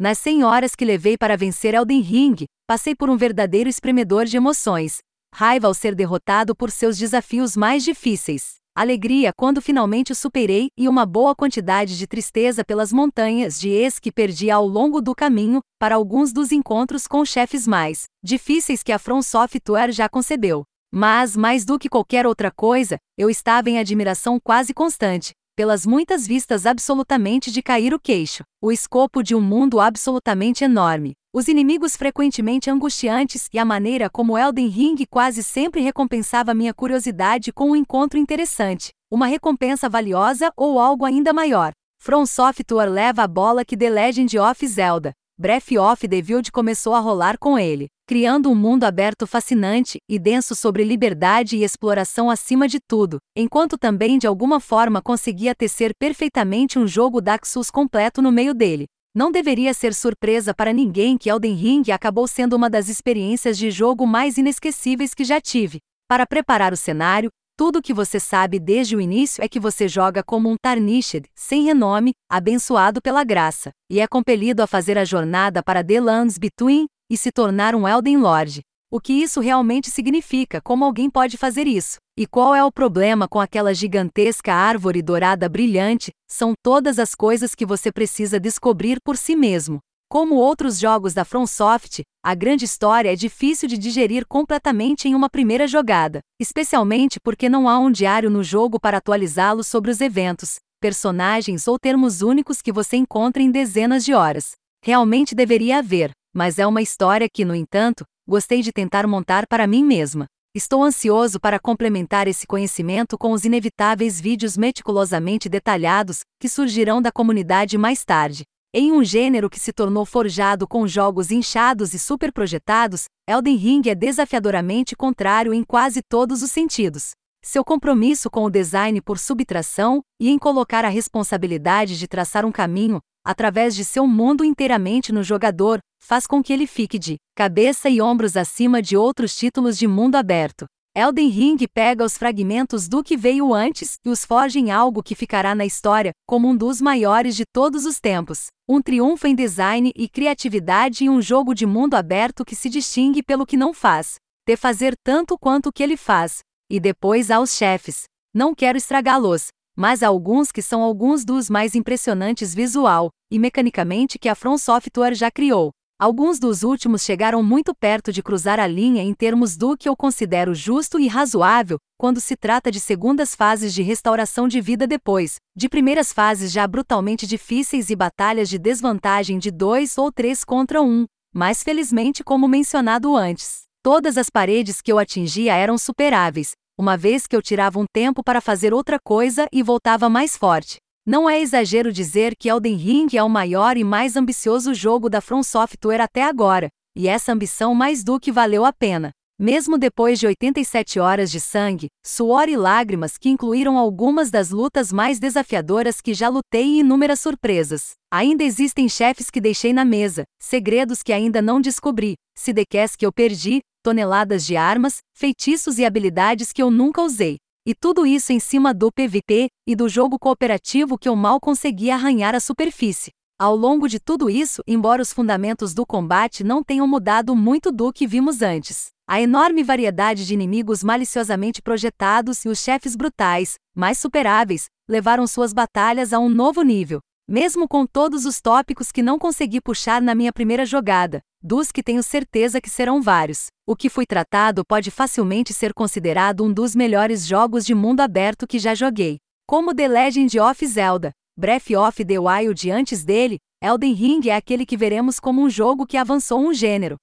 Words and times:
Nas 0.00 0.16
100 0.20 0.44
horas 0.44 0.74
que 0.74 0.82
levei 0.82 1.18
para 1.18 1.36
vencer 1.36 1.74
Elden 1.74 2.00
Ring, 2.00 2.46
passei 2.66 2.94
por 2.94 3.10
um 3.10 3.18
verdadeiro 3.18 3.68
espremedor 3.68 4.24
de 4.24 4.34
emoções. 4.34 5.00
Raiva 5.34 5.66
ao 5.66 5.74
ser 5.74 5.94
derrotado 5.94 6.56
por 6.56 6.70
seus 6.70 6.96
desafios 6.96 7.54
mais 7.54 7.84
difíceis. 7.84 8.54
Alegria 8.74 9.30
quando 9.36 9.60
finalmente 9.60 10.10
o 10.10 10.14
superei 10.14 10.68
e 10.74 10.88
uma 10.88 11.04
boa 11.04 11.34
quantidade 11.34 11.98
de 11.98 12.06
tristeza 12.06 12.64
pelas 12.64 12.94
montanhas 12.94 13.60
de 13.60 13.68
ex 13.68 13.98
que 13.98 14.10
perdi 14.10 14.50
ao 14.50 14.66
longo 14.66 15.02
do 15.02 15.14
caminho 15.14 15.60
para 15.78 15.96
alguns 15.96 16.32
dos 16.32 16.50
encontros 16.50 17.06
com 17.06 17.22
chefes 17.22 17.66
mais 17.66 18.04
difíceis 18.24 18.82
que 18.82 18.92
a 18.92 18.98
From 18.98 19.20
Software 19.20 19.92
já 19.92 20.08
concebeu. 20.08 20.62
Mas, 20.90 21.36
mais 21.36 21.66
do 21.66 21.78
que 21.78 21.90
qualquer 21.90 22.26
outra 22.26 22.50
coisa, 22.50 22.96
eu 23.18 23.28
estava 23.28 23.68
em 23.68 23.78
admiração 23.78 24.40
quase 24.42 24.72
constante, 24.72 25.34
pelas 25.60 25.84
muitas 25.84 26.26
vistas 26.26 26.64
absolutamente 26.64 27.50
de 27.50 27.60
cair 27.60 27.92
o 27.92 28.00
queixo, 28.00 28.44
o 28.62 28.72
escopo 28.72 29.22
de 29.22 29.34
um 29.34 29.42
mundo 29.42 29.78
absolutamente 29.78 30.64
enorme, 30.64 31.12
os 31.34 31.48
inimigos 31.48 31.96
frequentemente 31.96 32.70
angustiantes 32.70 33.46
e 33.52 33.58
a 33.58 33.64
maneira 33.66 34.08
como 34.08 34.38
Elden 34.38 34.68
Ring 34.68 34.96
quase 35.10 35.42
sempre 35.42 35.82
recompensava 35.82 36.54
minha 36.54 36.72
curiosidade 36.72 37.52
com 37.52 37.72
um 37.72 37.76
encontro 37.76 38.18
interessante, 38.18 38.94
uma 39.10 39.26
recompensa 39.26 39.86
valiosa 39.86 40.50
ou 40.56 40.80
algo 40.80 41.04
ainda 41.04 41.30
maior. 41.30 41.72
From 41.98 42.24
Software 42.24 42.88
leva 42.88 43.24
a 43.24 43.28
bola 43.28 43.62
que 43.62 43.76
The 43.76 43.90
Legend 43.90 44.38
of 44.38 44.66
Zelda, 44.66 45.12
Breath 45.40 45.72
of 45.80 46.06
the 46.06 46.16
Wild 46.16 46.52
começou 46.52 46.92
a 46.94 47.00
rolar 47.00 47.38
com 47.38 47.58
ele, 47.58 47.88
criando 48.06 48.50
um 48.50 48.54
mundo 48.54 48.84
aberto 48.84 49.26
fascinante 49.26 49.96
e 50.06 50.18
denso 50.18 50.54
sobre 50.54 50.84
liberdade 50.84 51.56
e 51.56 51.64
exploração 51.64 52.28
acima 52.28 52.68
de 52.68 52.78
tudo, 52.78 53.16
enquanto 53.34 53.78
também 53.78 54.18
de 54.18 54.26
alguma 54.26 54.60
forma 54.60 55.00
conseguia 55.00 55.54
tecer 55.54 55.92
perfeitamente 55.98 56.78
um 56.78 56.86
jogo 56.86 57.22
Souls 57.42 57.70
completo 57.70 58.20
no 58.20 58.30
meio 58.30 58.52
dele. 58.52 58.84
Não 59.14 59.32
deveria 59.32 59.72
ser 59.72 59.94
surpresa 59.94 60.52
para 60.52 60.74
ninguém 60.74 61.16
que 61.16 61.30
Elden 61.30 61.54
Ring 61.54 61.90
acabou 61.90 62.28
sendo 62.28 62.54
uma 62.54 62.68
das 62.68 62.90
experiências 62.90 63.56
de 63.56 63.70
jogo 63.70 64.06
mais 64.06 64.36
inesquecíveis 64.36 65.14
que 65.14 65.24
já 65.24 65.40
tive. 65.40 65.78
Para 66.06 66.26
preparar 66.26 66.70
o 66.70 66.76
cenário, 66.76 67.30
tudo 67.60 67.80
o 67.80 67.82
que 67.82 67.92
você 67.92 68.18
sabe 68.18 68.58
desde 68.58 68.96
o 68.96 69.02
início 69.02 69.44
é 69.44 69.46
que 69.46 69.60
você 69.60 69.86
joga 69.86 70.22
como 70.22 70.48
um 70.48 70.56
Tarnished, 70.56 71.26
sem 71.34 71.62
renome, 71.62 72.12
abençoado 72.26 73.02
pela 73.02 73.22
graça, 73.22 73.70
e 73.90 74.00
é 74.00 74.06
compelido 74.06 74.62
a 74.62 74.66
fazer 74.66 74.96
a 74.96 75.04
jornada 75.04 75.62
para 75.62 75.84
The 75.84 76.00
Lands 76.00 76.38
Between 76.38 76.86
e 77.10 77.18
se 77.18 77.30
tornar 77.30 77.74
um 77.74 77.86
Elden 77.86 78.16
Lord. 78.16 78.62
O 78.90 78.98
que 78.98 79.12
isso 79.12 79.42
realmente 79.42 79.90
significa? 79.90 80.58
Como 80.62 80.86
alguém 80.86 81.10
pode 81.10 81.36
fazer 81.36 81.66
isso? 81.66 81.98
E 82.18 82.26
qual 82.26 82.54
é 82.54 82.64
o 82.64 82.72
problema 82.72 83.28
com 83.28 83.38
aquela 83.38 83.74
gigantesca 83.74 84.54
árvore 84.54 85.02
dourada 85.02 85.46
brilhante? 85.46 86.12
São 86.26 86.54
todas 86.62 86.98
as 86.98 87.14
coisas 87.14 87.54
que 87.54 87.66
você 87.66 87.92
precisa 87.92 88.40
descobrir 88.40 89.02
por 89.04 89.18
si 89.18 89.36
mesmo. 89.36 89.80
Como 90.12 90.34
outros 90.34 90.80
jogos 90.80 91.14
da 91.14 91.24
FromSoft, 91.24 92.02
a 92.20 92.34
grande 92.34 92.64
história 92.64 93.12
é 93.12 93.14
difícil 93.14 93.68
de 93.68 93.78
digerir 93.78 94.26
completamente 94.26 95.06
em 95.06 95.14
uma 95.14 95.30
primeira 95.30 95.68
jogada, 95.68 96.18
especialmente 96.40 97.20
porque 97.20 97.48
não 97.48 97.68
há 97.68 97.78
um 97.78 97.92
diário 97.92 98.28
no 98.28 98.42
jogo 98.42 98.80
para 98.80 98.96
atualizá-lo 98.96 99.62
sobre 99.62 99.88
os 99.88 100.00
eventos, 100.00 100.56
personagens 100.80 101.68
ou 101.68 101.78
termos 101.78 102.22
únicos 102.22 102.60
que 102.60 102.72
você 102.72 102.96
encontra 102.96 103.40
em 103.40 103.52
dezenas 103.52 104.04
de 104.04 104.12
horas. 104.12 104.54
Realmente 104.84 105.32
deveria 105.32 105.78
haver, 105.78 106.10
mas 106.34 106.58
é 106.58 106.66
uma 106.66 106.82
história 106.82 107.28
que, 107.32 107.44
no 107.44 107.54
entanto, 107.54 108.04
gostei 108.26 108.62
de 108.62 108.72
tentar 108.72 109.06
montar 109.06 109.46
para 109.46 109.64
mim 109.64 109.84
mesma. 109.84 110.26
Estou 110.52 110.82
ansioso 110.82 111.38
para 111.38 111.60
complementar 111.60 112.26
esse 112.26 112.48
conhecimento 112.48 113.16
com 113.16 113.30
os 113.30 113.44
inevitáveis 113.44 114.20
vídeos 114.20 114.56
meticulosamente 114.56 115.48
detalhados 115.48 116.22
que 116.40 116.48
surgirão 116.48 117.00
da 117.00 117.12
comunidade 117.12 117.78
mais 117.78 118.04
tarde. 118.04 118.42
Em 118.72 118.92
um 118.92 119.02
gênero 119.02 119.50
que 119.50 119.58
se 119.58 119.72
tornou 119.72 120.06
forjado 120.06 120.64
com 120.64 120.86
jogos 120.86 121.32
inchados 121.32 121.92
e 121.92 121.98
superprojetados, 121.98 123.06
Elden 123.28 123.56
Ring 123.56 123.82
é 123.88 123.96
desafiadoramente 123.96 124.94
contrário 124.94 125.52
em 125.52 125.64
quase 125.64 126.00
todos 126.08 126.40
os 126.40 126.52
sentidos. 126.52 127.10
Seu 127.42 127.64
compromisso 127.64 128.30
com 128.30 128.44
o 128.44 128.50
design 128.50 129.00
por 129.02 129.18
subtração 129.18 130.00
e 130.20 130.28
em 130.28 130.38
colocar 130.38 130.84
a 130.84 130.88
responsabilidade 130.88 131.98
de 131.98 132.06
traçar 132.06 132.46
um 132.46 132.52
caminho, 132.52 133.00
através 133.24 133.74
de 133.74 133.84
seu 133.84 134.06
mundo 134.06 134.44
inteiramente 134.44 135.10
no 135.10 135.24
jogador, 135.24 135.80
faz 136.00 136.24
com 136.24 136.40
que 136.40 136.52
ele 136.52 136.68
fique 136.68 136.96
de 136.96 137.16
cabeça 137.34 137.90
e 137.90 138.00
ombros 138.00 138.36
acima 138.36 138.80
de 138.80 138.96
outros 138.96 139.34
títulos 139.34 139.76
de 139.76 139.88
mundo 139.88 140.14
aberto. 140.14 140.66
Elden 140.92 141.28
Ring 141.28 141.56
pega 141.72 142.04
os 142.04 142.18
fragmentos 142.18 142.88
do 142.88 143.00
que 143.04 143.16
veio 143.16 143.54
antes 143.54 143.96
e 144.04 144.10
os 144.10 144.24
forja 144.24 144.58
em 144.58 144.72
algo 144.72 145.04
que 145.04 145.14
ficará 145.14 145.54
na 145.54 145.64
história 145.64 146.10
como 146.26 146.48
um 146.48 146.56
dos 146.56 146.80
maiores 146.80 147.36
de 147.36 147.44
todos 147.52 147.86
os 147.86 148.00
tempos. 148.00 148.46
Um 148.68 148.82
triunfo 148.82 149.28
em 149.28 149.34
design 149.34 149.92
e 149.94 150.08
criatividade 150.08 151.04
e 151.04 151.08
um 151.08 151.22
jogo 151.22 151.54
de 151.54 151.64
mundo 151.64 151.94
aberto 151.94 152.44
que 152.44 152.56
se 152.56 152.68
distingue 152.68 153.22
pelo 153.22 153.46
que 153.46 153.56
não 153.56 153.72
faz, 153.72 154.16
de 154.44 154.56
fazer 154.56 154.96
tanto 155.04 155.38
quanto 155.38 155.68
o 155.68 155.72
que 155.72 155.80
ele 155.80 155.96
faz. 155.96 156.40
E 156.68 156.80
depois 156.80 157.30
há 157.30 157.38
os 157.38 157.54
chefes. 157.54 158.04
Não 158.34 158.52
quero 158.52 158.76
estragá-los, 158.76 159.46
mas 159.76 160.02
há 160.02 160.08
alguns 160.08 160.50
que 160.50 160.60
são 160.60 160.82
alguns 160.82 161.24
dos 161.24 161.48
mais 161.48 161.76
impressionantes 161.76 162.52
visual 162.52 163.10
e 163.30 163.38
mecanicamente 163.38 164.18
que 164.18 164.28
a 164.28 164.34
From 164.34 164.58
Software 164.58 165.14
já 165.14 165.30
criou. 165.30 165.70
Alguns 166.00 166.38
dos 166.38 166.62
últimos 166.62 167.02
chegaram 167.02 167.42
muito 167.42 167.74
perto 167.74 168.10
de 168.10 168.22
cruzar 168.22 168.58
a 168.58 168.66
linha 168.66 169.02
em 169.02 169.12
termos 169.12 169.54
do 169.54 169.76
que 169.76 169.86
eu 169.86 169.94
considero 169.94 170.54
justo 170.54 170.98
e 170.98 171.06
razoável, 171.06 171.76
quando 171.98 172.22
se 172.22 172.36
trata 172.36 172.70
de 172.70 172.80
segundas 172.80 173.34
fases 173.34 173.74
de 173.74 173.82
restauração 173.82 174.48
de 174.48 174.62
vida 174.62 174.86
depois, 174.86 175.34
de 175.54 175.68
primeiras 175.68 176.10
fases 176.10 176.50
já 176.50 176.66
brutalmente 176.66 177.26
difíceis 177.26 177.90
e 177.90 177.94
batalhas 177.94 178.48
de 178.48 178.58
desvantagem 178.58 179.38
de 179.38 179.50
dois 179.50 179.98
ou 179.98 180.10
três 180.10 180.42
contra 180.42 180.80
um. 180.80 181.04
Mas 181.34 181.62
felizmente, 181.62 182.24
como 182.24 182.48
mencionado 182.48 183.14
antes, 183.14 183.64
todas 183.82 184.16
as 184.16 184.30
paredes 184.30 184.80
que 184.80 184.90
eu 184.90 184.98
atingia 184.98 185.54
eram 185.54 185.76
superáveis, 185.76 186.52
uma 186.78 186.96
vez 186.96 187.26
que 187.26 187.36
eu 187.36 187.42
tirava 187.42 187.78
um 187.78 187.84
tempo 187.92 188.24
para 188.24 188.40
fazer 188.40 188.72
outra 188.72 188.98
coisa 188.98 189.46
e 189.52 189.62
voltava 189.62 190.08
mais 190.08 190.34
forte. 190.34 190.78
Não 191.06 191.28
é 191.28 191.40
exagero 191.40 191.90
dizer 191.92 192.36
que 192.36 192.48
Elden 192.48 192.76
Ring 192.76 193.08
é 193.14 193.22
o 193.22 193.28
maior 193.28 193.76
e 193.76 193.82
mais 193.82 194.16
ambicioso 194.16 194.74
jogo 194.74 195.08
da 195.08 195.20
From 195.20 195.42
Software 195.42 196.00
até 196.00 196.22
agora, 196.22 196.68
e 196.94 197.08
essa 197.08 197.32
ambição 197.32 197.74
mais 197.74 198.04
do 198.04 198.20
que 198.20 198.30
valeu 198.30 198.64
a 198.64 198.72
pena. 198.72 199.10
Mesmo 199.38 199.78
depois 199.78 200.20
de 200.20 200.26
87 200.26 201.00
horas 201.00 201.30
de 201.30 201.40
sangue, 201.40 201.88
suor 202.06 202.50
e 202.50 202.56
lágrimas 202.56 203.16
que 203.16 203.30
incluíram 203.30 203.78
algumas 203.78 204.30
das 204.30 204.50
lutas 204.50 204.92
mais 204.92 205.18
desafiadoras 205.18 206.02
que 206.02 206.12
já 206.12 206.28
lutei 206.28 206.66
e 206.66 206.80
inúmeras 206.80 207.20
surpresas. 207.20 207.92
Ainda 208.12 208.44
existem 208.44 208.86
chefes 208.86 209.30
que 209.30 209.40
deixei 209.40 209.72
na 209.72 209.84
mesa, 209.84 210.24
segredos 210.38 211.02
que 211.02 211.14
ainda 211.14 211.40
não 211.40 211.60
descobri, 211.60 212.14
sidequês 212.36 212.94
que 212.94 213.06
eu 213.06 213.12
perdi, 213.12 213.60
toneladas 213.82 214.44
de 214.44 214.56
armas, 214.56 214.98
feitiços 215.16 215.78
e 215.78 215.84
habilidades 215.86 216.52
que 216.52 216.62
eu 216.62 216.70
nunca 216.70 217.00
usei. 217.00 217.38
E 217.66 217.74
tudo 217.74 218.06
isso 218.06 218.32
em 218.32 218.40
cima 218.40 218.72
do 218.72 218.90
PVP 218.90 219.48
e 219.66 219.76
do 219.76 219.86
jogo 219.86 220.18
cooperativo 220.18 220.96
que 220.96 221.08
eu 221.08 221.14
mal 221.14 221.38
conseguia 221.38 221.94
arranhar 221.94 222.34
a 222.34 222.40
superfície. 222.40 223.10
Ao 223.38 223.54
longo 223.54 223.86
de 223.86 224.00
tudo 224.00 224.30
isso, 224.30 224.62
embora 224.66 225.02
os 225.02 225.12
fundamentos 225.12 225.74
do 225.74 225.84
combate 225.84 226.42
não 226.42 226.62
tenham 226.62 226.86
mudado 226.86 227.36
muito 227.36 227.70
do 227.70 227.92
que 227.92 228.06
vimos 228.06 228.40
antes, 228.40 228.88
a 229.06 229.20
enorme 229.20 229.62
variedade 229.62 230.26
de 230.26 230.32
inimigos 230.32 230.82
maliciosamente 230.82 231.60
projetados 231.60 232.44
e 232.44 232.48
os 232.48 232.58
chefes 232.60 232.96
brutais, 232.96 233.56
mais 233.74 233.98
superáveis, 233.98 234.66
levaram 234.88 235.26
suas 235.26 235.52
batalhas 235.52 236.12
a 236.12 236.18
um 236.18 236.28
novo 236.28 236.62
nível. 236.62 237.00
Mesmo 237.32 237.68
com 237.68 237.86
todos 237.86 238.26
os 238.26 238.40
tópicos 238.40 238.90
que 238.90 239.04
não 239.04 239.16
consegui 239.16 239.60
puxar 239.60 240.02
na 240.02 240.16
minha 240.16 240.32
primeira 240.32 240.66
jogada, 240.66 241.20
dos 241.40 241.70
que 241.70 241.80
tenho 241.80 242.02
certeza 242.02 242.60
que 242.60 242.68
serão 242.68 243.00
vários, 243.00 243.46
o 243.64 243.76
que 243.76 243.88
fui 243.88 244.04
tratado 244.04 244.64
pode 244.64 244.90
facilmente 244.90 245.54
ser 245.54 245.72
considerado 245.72 246.42
um 246.42 246.52
dos 246.52 246.74
melhores 246.74 247.24
jogos 247.24 247.64
de 247.64 247.72
mundo 247.72 248.00
aberto 248.00 248.48
que 248.48 248.58
já 248.58 248.74
joguei. 248.74 249.18
Como 249.46 249.72
The 249.72 249.86
Legend 249.86 250.40
of 250.40 250.66
Zelda, 250.66 251.12
Breath 251.38 251.70
of 251.70 252.04
the 252.04 252.18
Wild 252.18 252.68
antes 252.68 253.04
dele, 253.04 253.38
Elden 253.62 253.92
Ring 253.92 254.28
é 254.28 254.34
aquele 254.34 254.66
que 254.66 254.76
veremos 254.76 255.20
como 255.20 255.40
um 255.40 255.48
jogo 255.48 255.86
que 255.86 255.96
avançou 255.96 256.40
um 256.40 256.52
gênero, 256.52 256.96